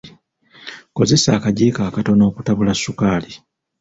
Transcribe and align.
Kozesa 0.95 1.29
akajjiiko 1.37 1.81
akatono 1.89 2.23
okutabula 2.29 2.73
ssukaali. 2.75 3.31